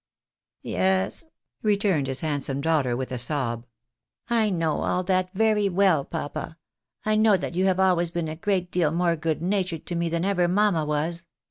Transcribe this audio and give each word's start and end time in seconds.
"Yes," 0.63 1.25
returned 1.61 2.07
his 2.07 2.21
handsome 2.21 2.59
daughter 2.59 2.97
with 2.97 3.11
a 3.11 3.19
sob," 3.19 3.67
I 4.41 4.49
know 4.49 4.79
all 4.81 5.03
that 5.03 5.29
very 5.35 5.69
well, 5.69 6.05
papa, 6.05 6.57
I 7.05 7.15
know 7.15 7.37
that 7.37 7.53
you 7.53 7.65
have 7.65 7.79
always 7.79 8.09
been 8.09 8.27
a 8.27 8.35
great 8.35 8.71
deal 8.71 8.89
more 8.91 9.15
good 9.15 9.43
natured 9.43 9.85
to 9.85 9.95
me 9.95 10.09
than 10.09 10.25
ever 10.25 10.47
mamma 10.47 10.85
was. 10.85 11.27